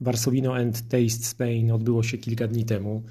[0.00, 3.02] Varsovino and Taste Spain odbyło się kilka dni temu.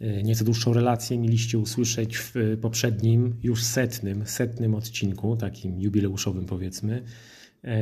[0.00, 7.02] E, nieco dłuższą relację mieliście usłyszeć w poprzednim, już setnym, setnym odcinku, takim jubileuszowym powiedzmy.
[7.64, 7.76] E,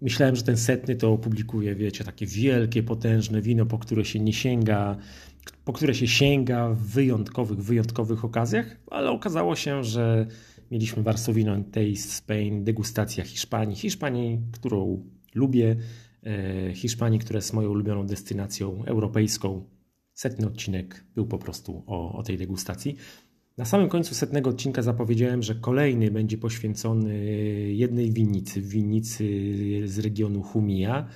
[0.00, 4.32] myślałem, że ten setny to opublikuje, wiecie, takie wielkie, potężne wino, po które się nie
[4.32, 4.96] sięga,
[5.64, 10.26] po które się sięga w wyjątkowych, wyjątkowych okazjach, ale okazało się, że
[10.70, 13.76] mieliśmy Varsovino and Taste Spain, degustacja Hiszpanii.
[13.76, 15.04] Hiszpanii, którą
[15.34, 15.76] lubię, e,
[16.74, 19.64] Hiszpanii, która jest moją ulubioną destynacją europejską.
[20.12, 22.96] Setny odcinek był po prostu o, o tej degustacji.
[23.56, 27.14] Na samym końcu setnego odcinka zapowiedziałem, że kolejny będzie poświęcony
[27.72, 29.24] jednej winnicy, winnicy
[29.84, 31.08] z regionu Humia.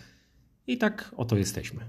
[0.67, 1.81] I tak oto jesteśmy.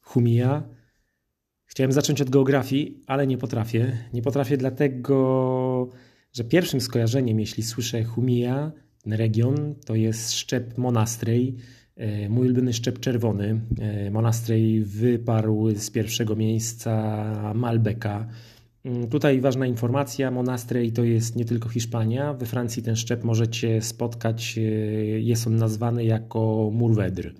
[0.00, 0.81] Humia.
[1.72, 3.98] Chciałem zacząć od geografii, ale nie potrafię.
[4.12, 5.88] Nie potrafię dlatego,
[6.32, 8.72] że pierwszym skojarzeniem, jeśli słyszę Humia,
[9.02, 11.56] ten region, to jest szczep Monastrej,
[11.96, 13.60] e, mój ulubiony szczep czerwony.
[13.78, 18.26] E, Monastrej wyparł z pierwszego miejsca Malbeka.
[18.84, 22.34] Mm, tutaj ważna informacja, Monastrej to jest nie tylko Hiszpania.
[22.34, 24.60] We Francji ten szczep możecie spotkać, e,
[25.20, 27.32] jest on nazwany jako Murwedr.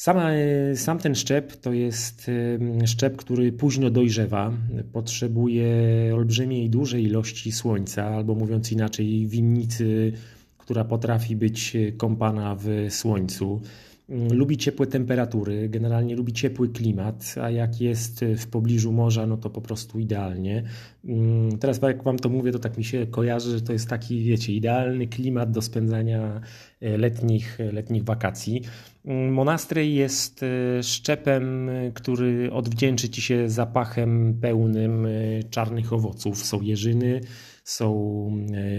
[0.00, 2.30] Sama, e, sam ten szczep to jest
[2.86, 4.52] szczep, który późno dojrzewa,
[4.92, 5.66] potrzebuje
[6.14, 10.12] olbrzymiej, dużej ilości słońca, albo mówiąc inaczej, winnicy,
[10.58, 13.60] która potrafi być kąpana w słońcu.
[14.10, 19.36] Mm, lubi ciepłe temperatury, generalnie lubi ciepły klimat, a jak jest w pobliżu morza, no
[19.36, 20.62] to po prostu idealnie.
[21.04, 24.22] Mm, teraz jak wam to mówię, to tak mi się kojarzy, że to jest taki,
[24.22, 26.40] wiecie, idealny klimat do spędzania
[26.80, 28.62] e, letnich, letnich wakacji.
[29.04, 35.10] Mm, Monastrej jest e, szczepem, który odwdzięczy ci się zapachem pełnym e,
[35.50, 36.38] czarnych owoców.
[36.44, 37.20] Są jeżyny,
[37.64, 38.30] są,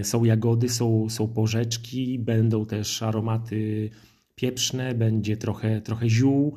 [0.02, 3.90] są jagody, są, są porzeczki, będą też aromaty
[4.34, 6.56] pieprzne, będzie trochę, trochę ziół.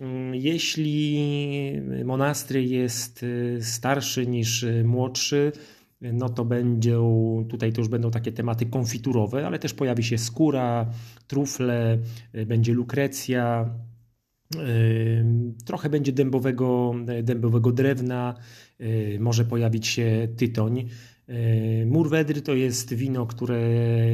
[0.00, 1.18] Mm, jeśli
[2.04, 5.52] monastry jest y, starszy niż y, młodszy,
[6.00, 10.90] no to będą, tutaj to już będą takie tematy konfiturowe, ale też pojawi się skóra,
[11.26, 11.98] trufle,
[12.34, 13.74] y, będzie lukrecja,
[15.64, 18.34] trochę będzie dębowego, dębowego drewna,
[19.20, 20.88] może pojawić się tytoń.
[21.86, 23.58] Murwedry to jest wino, które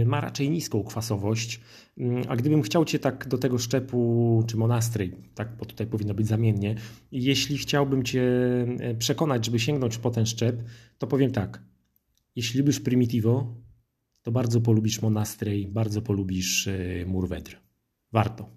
[0.07, 1.61] ma raczej niską kwasowość,
[2.01, 6.15] Mm, a gdybym chciał Cię tak do tego szczepu, czy monastry, tak, bo tutaj powinno
[6.15, 6.75] być zamiennie,
[7.13, 8.23] jeśli chciałbym Cię
[8.81, 10.63] e, przekonać, żeby sięgnąć po ten szczep,
[10.99, 11.63] to powiem tak.
[12.37, 13.55] Jeśli lubisz Primitivo,
[14.23, 17.57] to bardzo polubisz monastry, bardzo polubisz e, Murwedr.
[18.13, 18.51] Warto.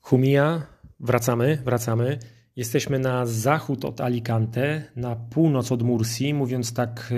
[0.00, 0.66] Humia,
[1.00, 2.18] wracamy, wracamy.
[2.56, 7.14] Jesteśmy na zachód od Alicante, na północ od Mursi, mówiąc tak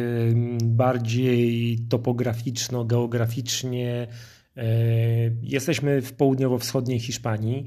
[0.65, 4.07] bardziej topograficzno-geograficznie.
[4.57, 4.65] E,
[5.43, 7.67] jesteśmy w południowo-wschodniej Hiszpanii.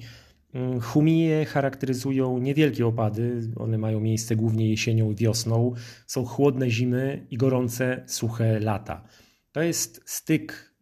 [0.81, 5.73] Humie charakteryzują niewielkie opady, one mają miejsce głównie jesienią i wiosną.
[6.07, 9.03] Są chłodne zimy i gorące, suche lata.
[9.51, 10.73] To jest styk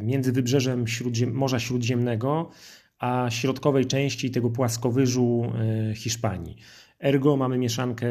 [0.00, 2.50] między wybrzeżem Śródziem Morza Śródziemnego
[3.02, 5.52] a środkowej części tego płaskowyżu
[5.90, 6.56] e, Hiszpanii.
[7.00, 8.06] Ergo mamy mieszankę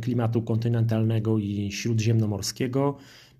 [0.00, 2.96] klimatu kontynentalnego i śródziemnomorskiego.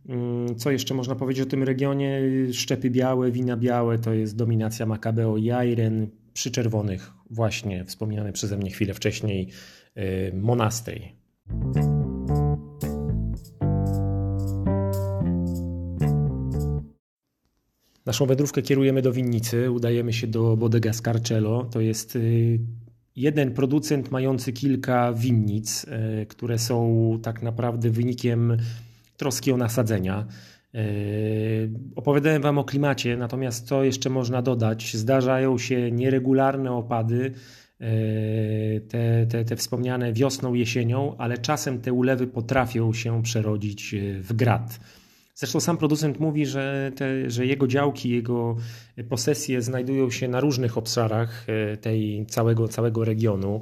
[0.09, 2.21] Mm, co jeszcze można powiedzieć o tym regionie?
[2.53, 8.57] Szczepy białe, wina białe to jest dominacja Macabeo i Ayren, przy czerwonych właśnie wspomniany przeze
[8.57, 9.49] mnie chwilę wcześniej
[9.95, 11.13] e, Monastej.
[18.09, 21.65] Naszą wędrówkę kierujemy do winnicy, udajemy się do Bodega Scarcello.
[21.65, 22.61] To jest y,
[23.17, 25.85] jeden producent mający kilka winnic,
[26.23, 28.57] y, które są tak naprawdę wynikiem
[29.17, 30.27] troski o nasadzenia.
[30.75, 34.97] Y, opowiadałem Wam o klimacie, natomiast co jeszcze można dodać?
[34.97, 37.33] Zdarzają się nieregularne opady,
[38.89, 44.81] te, te, te wspomniane wiosną, jesienią, ale czasem te ulewy potrafią się przerodzić w grad.
[45.39, 48.57] Zresztą sam producent mówi, że, te, że jego działki, jego
[49.09, 53.61] posesje znajdują się na różnych obszarach e, tej całego, całego regionu.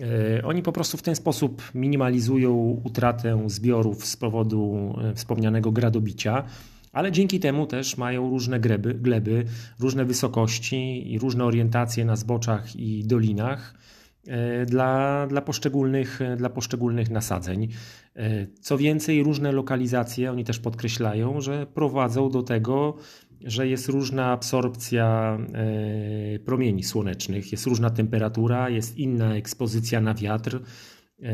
[0.00, 6.44] E, oni po prostu w ten sposób minimalizują utratę zbiorów z powodu e, wspomnianego gradobicia
[6.92, 9.44] ale dzięki temu też mają różne gleby, gleby,
[9.80, 13.74] różne wysokości i różne orientacje na zboczach i dolinach.
[14.28, 17.68] E, dla, dla, poszczególnych, dla poszczególnych nasadzeń.
[18.16, 22.96] E, co więcej, różne lokalizacje, oni też podkreślają, że prowadzą do tego,
[23.44, 30.60] że jest różna absorpcja e, promieni słonecznych, jest różna temperatura, jest inna ekspozycja na wiatr.
[31.22, 31.32] E,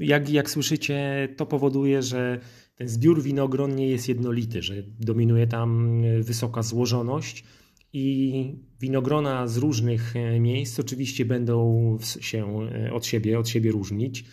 [0.00, 2.40] jak, jak słyszycie, to powoduje, że
[2.74, 7.44] ten zbiór winogron nie jest jednolity, że dominuje tam wysoka złożoność
[7.92, 14.24] i winogrona z różnych miejsc oczywiście będą się od siebie, od siebie różnić.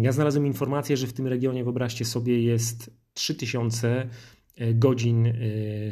[0.00, 4.08] Ja znalazłem informację, że w tym regionie, wyobraźcie sobie, jest 3000
[4.56, 5.32] e, godzin e,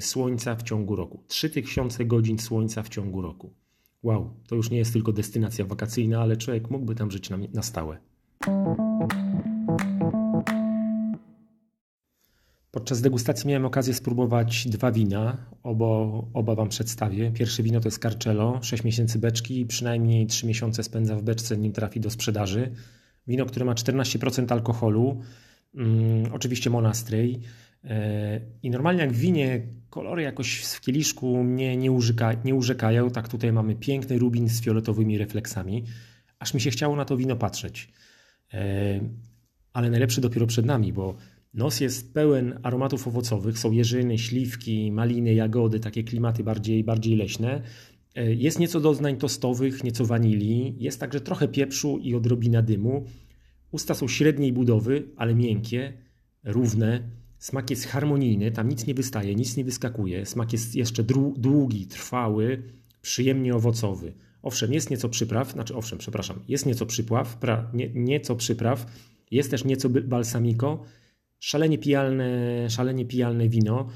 [0.00, 1.24] słońca w ciągu roku.
[1.28, 3.54] 3000 godzin słońca w ciągu roku.
[4.02, 7.62] Wow, to już nie jest tylko destynacja wakacyjna, ale człowiek mógłby tam żyć na, na
[7.62, 7.98] stałe.
[12.76, 15.36] Podczas degustacji miałem okazję spróbować dwa wina.
[15.62, 15.86] Oba,
[16.34, 17.30] oba Wam przedstawię.
[17.30, 21.56] Pierwsze wino to jest Carcello, 6 miesięcy beczki i przynajmniej 3 miesiące spędza w beczce,
[21.56, 22.72] nim trafi do sprzedaży.
[23.26, 25.20] Wino, które ma 14% alkoholu,
[25.74, 27.40] mm, oczywiście Monastrej.
[27.84, 33.10] E, I normalnie jak w winie kolory jakoś w kieliszku mnie nie, użyka, nie urzekają,
[33.10, 35.84] tak tutaj mamy piękny rubin z fioletowymi refleksami.
[36.38, 37.92] Aż mi się chciało na to wino patrzeć.
[38.54, 39.00] E,
[39.72, 41.16] ale najlepsze dopiero przed nami, bo
[41.56, 43.58] nos jest pełen aromatów owocowych.
[43.58, 47.62] Są jeżyny, śliwki, maliny, jagody, takie klimaty bardziej, bardziej leśne.
[48.14, 53.04] E, jest nieco doznań tostowych, nieco wanilii, jest także trochę pieprzu i odrobina dymu.
[53.70, 55.92] Usta są średniej budowy, ale miękkie,
[56.44, 57.02] równe.
[57.38, 60.26] Smak jest harmonijny, tam nic nie wystaje, nic nie wyskakuje.
[60.26, 61.04] Smak jest jeszcze
[61.36, 62.62] długi, trwały,
[63.02, 64.12] przyjemnie owocowy.
[64.42, 68.86] Owszem, jest nieco przypraw, znaczy owszem, przepraszam, jest nieco przypraw, pra, nie, nieco przypraw,
[69.30, 70.84] jest też nieco balsamiko,
[71.38, 72.30] szalenie pijalne,
[72.70, 73.86] szalenie pijalne wino.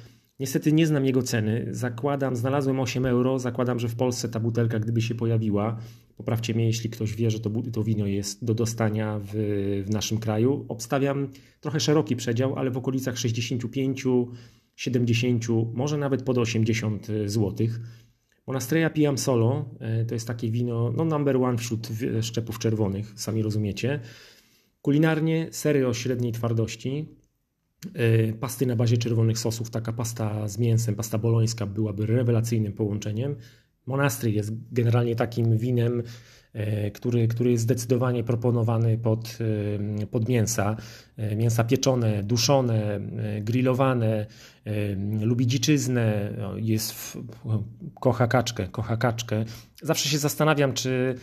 [0.41, 1.67] Niestety nie znam jego ceny.
[1.71, 3.39] Zakładam, znalazłem 8 euro.
[3.39, 5.77] Zakładam, że w Polsce ta butelka, gdyby się pojawiła,
[6.17, 9.31] poprawcie mnie, jeśli ktoś wie, że to, to wino jest do dostania w,
[9.87, 10.65] w naszym kraju.
[10.69, 11.29] Obstawiam
[11.61, 14.05] trochę szeroki przedział, ale w okolicach 65,
[14.77, 17.67] 70, może nawet pod 80 zł.
[18.47, 21.89] Monastreja Pijam Solo e, to jest takie wino, no number one wśród
[22.23, 24.01] szczepów czerwonych, sami rozumiecie.
[24.83, 27.20] Kulinarnie sery o średniej twardości, E,
[28.41, 29.71] pasty na bazie czerwonych sosów.
[29.71, 33.37] Taka pasta z mięsem, pasta bolońska byłaby rewelacyjnym połączeniem.
[33.87, 36.03] Monastry jest generalnie takim winem,
[36.93, 39.39] który, który jest zdecydowanie proponowany pod,
[40.01, 40.77] e, pod mięsa.
[41.37, 43.01] Mięsa pieczone, duszone,
[43.41, 44.27] grillowane,
[45.21, 47.17] lubi dziczyznę, jest w,
[48.01, 49.45] kocha kaczkę, kocha kaczkę.
[49.83, 51.15] Zawsze się zastanawiam, czy,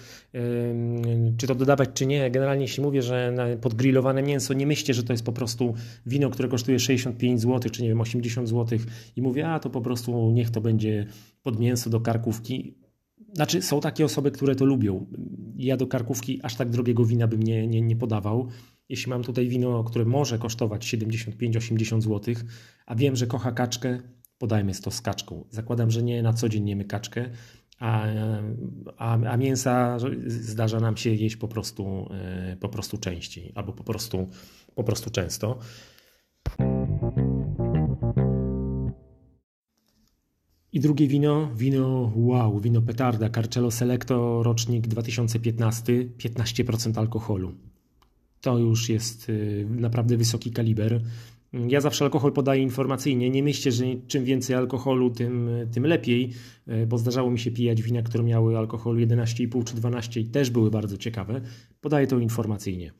[1.37, 2.31] czy to dodawać, czy nie.
[2.31, 5.73] Generalnie jeśli mówię, że pod grillowane mięso, nie myślcie, że to jest po prostu
[6.05, 8.79] wino, które kosztuje 65 zł, czy nie wiem, 80 zł
[9.15, 11.05] i mówię, a to po prostu niech to będzie
[11.43, 12.86] pod mięso do karkówki.
[13.33, 15.05] Znaczy, są takie osoby, które to lubią.
[15.57, 18.47] Ja do karkówki aż tak drogiego wina bym nie, nie, nie podawał.
[18.89, 22.35] Jeśli mam tutaj wino, które może kosztować 75-80 zł,
[22.85, 23.99] a wiem, że kocha kaczkę,
[24.37, 25.45] podajmy to z kaczką.
[25.49, 27.29] Zakładam, że nie na co dzień jemy kaczkę,
[27.79, 28.05] a,
[28.97, 29.97] a, a mięsa
[30.27, 34.27] zdarza nam się jeść po prostu, e, po prostu częściej albo po prostu,
[34.75, 35.59] po prostu często.
[40.77, 47.53] I drugie wino, wino wow, wino petarda, Carcello Selecto, rocznik 2015, 15% alkoholu.
[48.41, 51.01] To już jest y, naprawdę wysoki kaliber.
[51.53, 53.29] Ja zawsze alkohol podaję informacyjnie.
[53.29, 56.33] Nie myślcie, że czym więcej alkoholu, tym, tym lepiej,
[56.67, 60.49] y, bo zdarzało mi się pijać wina, które miały alkoholu 11,5 czy 12 i też
[60.49, 61.41] były bardzo ciekawe.
[61.81, 62.91] Podaję to informacyjnie.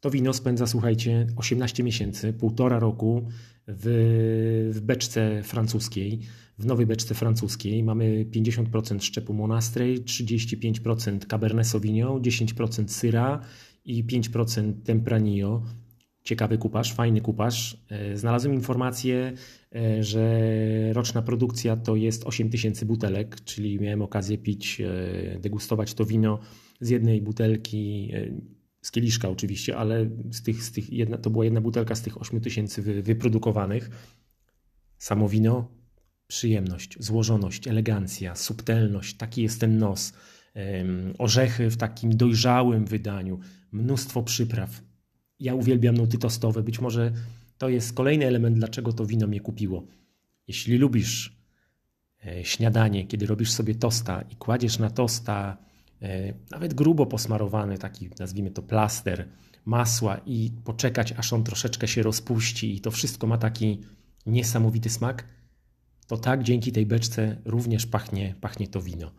[0.00, 3.28] To wino spędza, słuchajcie, 18 miesięcy, półtora roku
[3.68, 6.20] w, w beczce francuskiej,
[6.58, 7.82] w nowej beczce francuskiej.
[7.82, 13.40] Mamy 50% szczepu Monastrej, 35% Cabernet Sauvignon, 10% syra
[13.84, 15.62] i 5% Tempranillo.
[16.22, 17.84] Ciekawy kupasz, fajny kupasz.
[17.88, 19.32] E, znalazłem informację,
[19.74, 20.40] e, że
[20.92, 26.38] roczna produkcja to jest 8000 butelek, czyli miałem okazję pić, e, degustować to wino
[26.80, 28.12] z jednej butelki,
[28.82, 32.20] z kieliszka oczywiście, ale z tych, z tych jedna, to była jedna butelka z tych
[32.20, 33.90] 8000 wy, wyprodukowanych.
[34.98, 35.75] Samo wino,
[36.26, 40.12] przyjemność, złożoność, elegancja, subtelność, taki jest ten nos.
[41.18, 43.40] Orzechy w takim dojrzałym wydaniu,
[43.72, 44.82] mnóstwo przypraw.
[45.40, 46.62] Ja uwielbiam nuty tostowe.
[46.62, 47.12] Być może
[47.58, 49.86] to jest kolejny element, dlaczego to wino mnie kupiło.
[50.48, 51.36] Jeśli lubisz
[52.26, 55.56] e, śniadanie, kiedy robisz sobie tosta i kładziesz na tosta
[56.02, 59.28] e, nawet grubo posmarowany, taki nazwijmy to plaster,
[59.64, 63.80] masła i poczekać, aż on troszeczkę się rozpuści i to wszystko ma taki
[64.26, 65.24] niesamowity smak,
[66.06, 69.12] to tak dzięki tej beczce również pachnie, pachnie to wino.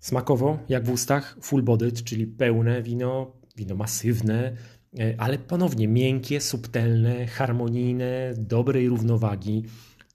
[0.00, 4.56] Smakowo, jak w ustach, full bodied, czyli pełne wino, wino masywne,
[4.98, 9.64] e, ale ponownie miękkie, subtelne, harmonijne, dobrej równowagi.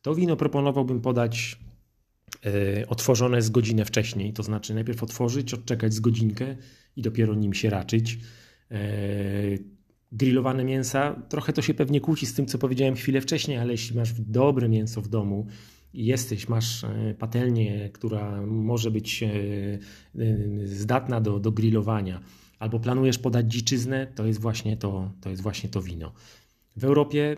[0.02, 1.60] To wino proponowałbym podać
[2.46, 6.56] e, otworzone z godzinę wcześniej, to znaczy najpierw otworzyć, odczekać z godzinkę
[6.96, 8.20] i dopiero nim się raczyć.
[10.14, 13.72] E, grillowane mięsa, trochę to się pewnie kłóci z tym, co powiedziałem chwilę wcześniej, ale
[13.72, 15.48] jeśli masz dobre mięso w domu,
[15.94, 19.24] jesteś, masz e, patelnię, która może być
[20.66, 22.20] zdatna do, do grillowania,
[22.60, 26.12] albo planujesz podać dziczyznę, to jest właśnie to, to jest właśnie to wino.
[26.76, 27.38] W Europie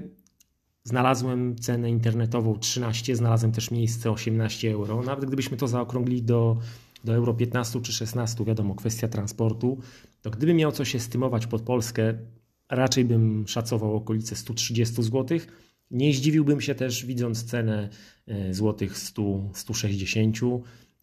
[0.84, 5.01] znalazłem cenę internetową 13, znalazłem też miejsce 18 euro.
[5.01, 6.58] Nawet gdybyśmy to zaokrąglili do,
[7.03, 9.79] do euro 15 czy 16, wiadomo, kwestia transportu,
[10.22, 12.17] to gdyby miał coś estymować pod Polskę,
[12.70, 15.40] raczej bym szacował okolice 130 zł.
[15.92, 17.90] Nie zdziwiłbym się też, widząc cenę
[18.28, 20.38] e, złotych 100, 160.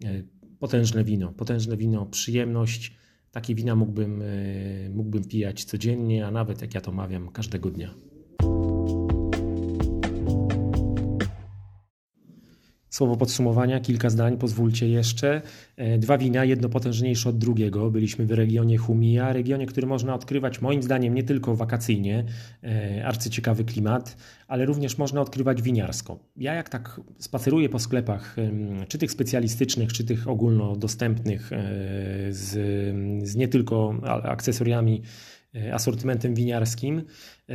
[0.04, 0.22] E,
[0.58, 2.92] potężne wino, potężne wino, przyjemność.
[3.30, 4.26] Takie wina mógłbym, e,
[4.90, 8.11] mógłbym pijać codziennie, a nawet jak ja to mawiam, każdego dnia.
[12.92, 15.42] Słowo podsumowania, kilka zdań, pozwólcie jeszcze.
[15.76, 17.90] E, dwa wina, jedno potężniejsze od drugiego.
[17.90, 22.24] Byliśmy w regionie Humia, regionie, który można odkrywać moim zdaniem nie tylko wakacyjnie,
[22.64, 24.16] e, arcyciekawy klimat,
[24.48, 26.18] ale również można odkrywać winiarsko.
[26.36, 28.36] Ja jak tak spaceruję po sklepach,
[28.88, 31.56] czy tych specjalistycznych, czy tych ogólnodostępnych, e,
[32.30, 32.50] z,
[33.28, 35.02] z nie tylko akcesoriami
[35.72, 36.98] asortymentem winiarskim.
[36.98, 37.54] E,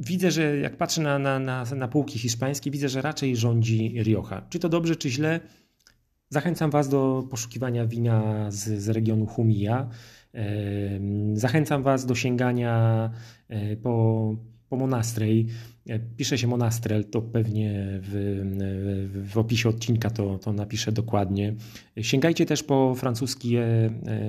[0.00, 4.46] widzę, że jak patrzę na, na, na, na półki hiszpańskie, widzę, że raczej rządzi Rioja.
[4.48, 5.40] Czy to dobrze, czy źle?
[6.28, 9.88] Zachęcam Was do poszukiwania wina z, z regionu Humilla.
[10.34, 10.48] E,
[11.34, 13.10] zachęcam Was do sięgania
[13.82, 14.34] po
[14.76, 15.46] po Monastrej.
[16.16, 21.54] Pisze się Monastrel, to pewnie w, w opisie odcinka to, to napiszę dokładnie.
[22.00, 23.56] Sięgajcie też po francuski,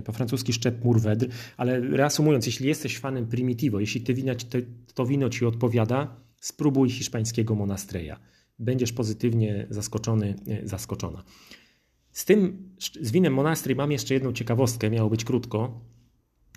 [0.06, 4.58] po francuski szczep Mourvedre, ale reasumując, jeśli jesteś fanem Primitivo, jeśli te wina, to,
[4.94, 8.20] to wino Ci odpowiada, spróbuj hiszpańskiego Monastreja.
[8.60, 11.24] Będziesz pozytywnie zaskoczony, zaskoczona.
[12.12, 12.70] Z tym,
[13.02, 15.82] z winem Monastrej mam jeszcze jedną ciekawostkę, miało być krótko.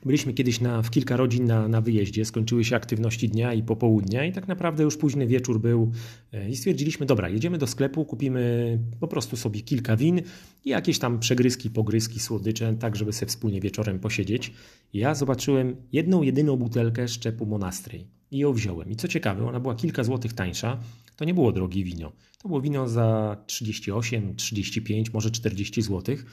[0.05, 4.25] Byliśmy kiedyś na, w kilka rodzin na, na wyjeździe, skończyły się aktywności dnia i popołudnia
[4.25, 5.93] i tak naprawdę już późny wieczór był
[6.33, 10.23] e, i stwierdziliśmy, dobra, jedziemy do sklepu, kupimy po prostu sobie kilka win
[10.65, 14.53] i jakieś tam przegryzki, pogryzki, słodycze, tak żeby sobie wspólnie wieczorem posiedzieć.
[14.93, 18.91] Ja zobaczyłem jedną, jedyną butelkę szczepu Monastrej i ją wziąłem.
[18.91, 20.81] I co ciekawe, ona była kilka złotych tańsza,
[21.17, 22.13] to nie było drogie wino.
[22.43, 26.27] To było wino za 38, 35, może 40 złotych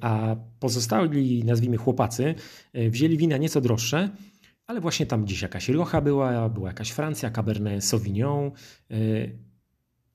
[0.00, 2.34] a pozostali, nazwijmy chłopacy,
[2.76, 4.10] y, wzięli wina nieco droższe,
[4.66, 8.50] ale właśnie tam gdzieś jakaś Rioja była, była jakaś Francja, Cabernet Sauvignon
[8.90, 9.38] y,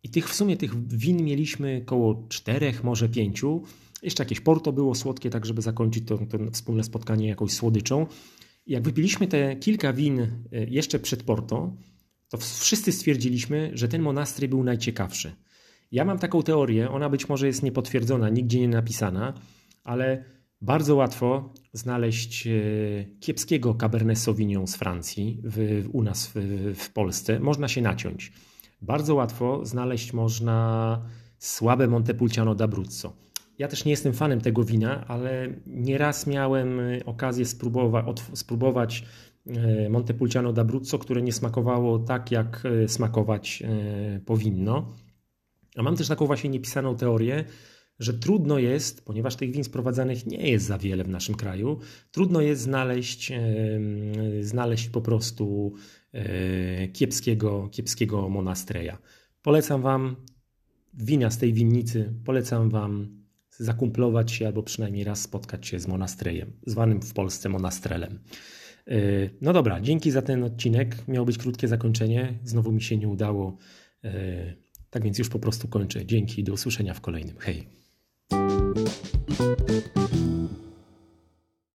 [0.03, 3.63] i tych w sumie tych win mieliśmy około czterech, może pięciu.
[4.03, 8.07] Jeszcze jakieś Porto było słodkie, tak żeby zakończyć to, to wspólne spotkanie jakąś słodyczą.
[8.65, 11.73] I jak wypiliśmy te kilka win jeszcze przed Porto,
[12.29, 15.35] to wszyscy stwierdziliśmy, że ten monastry był najciekawszy.
[15.91, 19.33] Ja mam taką teorię, ona być może jest niepotwierdzona, nigdzie nie napisana,
[19.83, 20.23] ale
[20.61, 22.51] bardzo łatwo znaleźć e,
[23.19, 27.39] kiepskiego Cabernet Sauvignon z Francji w, u nas w, w Polsce.
[27.39, 28.31] Można się naciąć.
[28.81, 31.01] Bardzo łatwo znaleźć można
[31.37, 33.09] słabe Montepulciano d'Abruzzo.
[33.59, 39.05] Ja też nie jestem fanem tego wina, ale nieraz miałem okazję spróbować, spróbować
[39.47, 43.63] e, Montepulciano d'Abruzzo, które nie smakowało tak, jak e, smakować
[44.25, 44.93] powinno.
[45.75, 47.45] A mam też taką właśnie niepisaną teorię,
[47.99, 51.79] że trudno jest, ponieważ tych win sprowadzanych nie jest za wiele w naszym kraju,
[52.11, 53.31] trudno jest znaleźć,
[54.41, 55.73] znaleźć po prostu
[56.13, 58.97] e, kiepskiego, kiepskiego monastreja.
[59.41, 60.15] Polecam Wam
[60.93, 66.51] wina z tej winnicy, polecam Wam zakumplować się albo przynajmniej raz spotkać się z monastrejem,
[66.65, 68.19] zwanym w Polsce monastrelem.
[68.87, 68.99] E,
[69.41, 71.07] no dobra, dzięki za ten odcinek.
[71.07, 73.57] Miało być krótkie zakończenie, znowu mi się nie udało
[74.03, 76.05] e, tak więc już po prostu kończę.
[76.05, 77.35] Dzięki, do usłyszenia w kolejnym.
[77.39, 77.80] Hej.